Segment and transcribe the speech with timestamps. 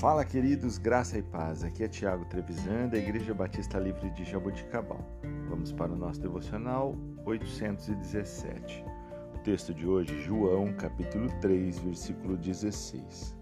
[0.00, 1.62] Fala, queridos, graça e paz.
[1.62, 5.04] Aqui é Tiago Trevisan, da Igreja Batista Livre de Jaboticabal.
[5.46, 8.82] Vamos para o nosso devocional 817.
[9.34, 13.36] O texto de hoje, João, capítulo 3, versículo 16.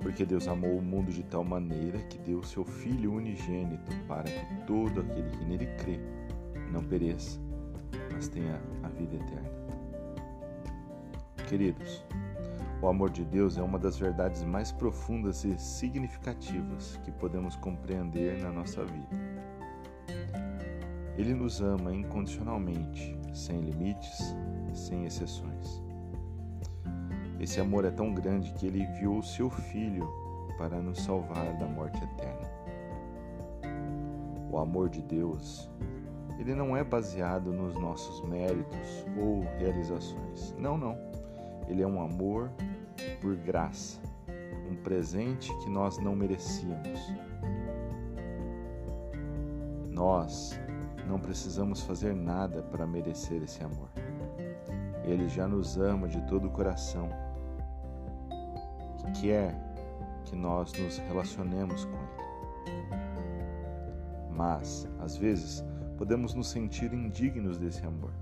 [0.00, 4.54] Porque Deus amou o mundo de tal maneira que deu seu Filho unigênito para que
[4.68, 5.98] todo aquele que nele crê
[6.70, 7.40] não pereça,
[8.12, 9.50] mas tenha a vida eterna.
[11.48, 12.04] Queridos,
[12.82, 18.42] o amor de Deus é uma das verdades mais profundas e significativas que podemos compreender
[18.42, 19.32] na nossa vida.
[21.16, 24.34] Ele nos ama incondicionalmente, sem limites,
[24.74, 25.80] sem exceções.
[27.38, 30.08] Esse amor é tão grande que ele enviou o seu Filho
[30.58, 32.50] para nos salvar da morte eterna.
[34.50, 35.70] O amor de Deus,
[36.36, 40.52] ele não é baseado nos nossos méritos ou realizações.
[40.58, 40.98] Não, não.
[41.68, 42.50] Ele é um amor
[43.20, 44.00] por graça,
[44.70, 47.00] um presente que nós não merecíamos.
[49.90, 50.58] Nós
[51.06, 53.88] não precisamos fazer nada para merecer esse amor.
[55.04, 57.08] Ele já nos ama de todo o coração
[59.08, 59.54] e quer
[60.24, 62.22] que nós nos relacionemos com Ele.
[64.30, 65.64] Mas, às vezes,
[65.98, 68.12] podemos nos sentir indignos desse amor.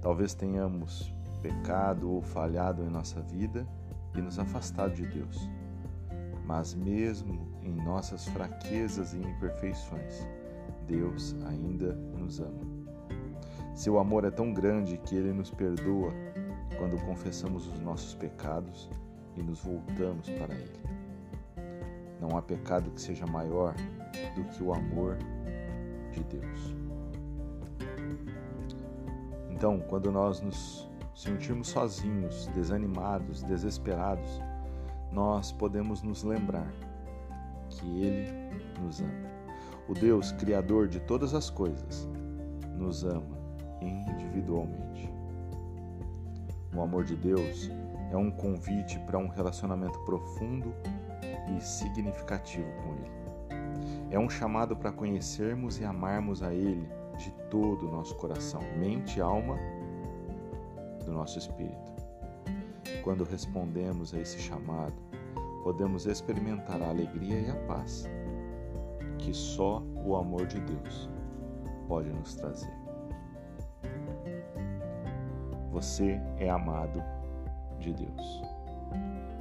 [0.00, 1.12] Talvez tenhamos
[1.46, 3.66] pecado ou falhado em nossa vida
[4.16, 5.48] e nos afastado de Deus.
[6.44, 10.26] Mas, mesmo em nossas fraquezas e imperfeições,
[10.86, 12.60] Deus ainda nos ama.
[13.74, 16.10] Seu amor é tão grande que ele nos perdoa
[16.78, 18.90] quando confessamos os nossos pecados
[19.36, 20.80] e nos voltamos para Ele.
[22.20, 23.74] Não há pecado que seja maior
[24.34, 25.18] do que o amor
[26.12, 26.74] de Deus.
[29.50, 34.38] Então, quando nós nos sentirmos sozinhos, desanimados, desesperados,
[35.10, 36.70] nós podemos nos lembrar
[37.70, 38.30] que Ele
[38.82, 39.30] nos ama.
[39.88, 42.06] O Deus Criador de todas as coisas
[42.76, 43.38] nos ama
[43.80, 45.10] individualmente.
[46.74, 47.70] O amor de Deus
[48.12, 50.74] é um convite para um relacionamento profundo
[51.56, 53.16] e significativo com Ele.
[54.10, 56.86] É um chamado para conhecermos e amarmos a Ele
[57.16, 59.56] de todo o nosso coração, mente, alma
[61.06, 61.92] do nosso espírito.
[63.02, 64.94] Quando respondemos a esse chamado,
[65.62, 68.06] podemos experimentar a alegria e a paz
[69.18, 71.08] que só o amor de Deus
[71.88, 72.72] pode nos trazer.
[75.70, 77.02] Você é amado
[77.78, 78.42] de Deus.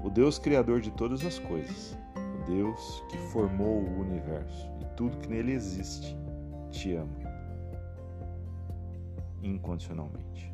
[0.03, 5.17] O Deus Criador de todas as coisas, o Deus que formou o universo e tudo
[5.17, 6.15] que nele existe,
[6.71, 7.25] te ama
[9.41, 10.53] incondicionalmente.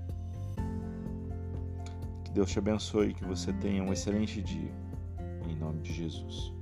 [2.31, 4.72] Que Deus te abençoe e que você tenha um excelente dia.
[5.50, 6.53] Em nome de Jesus.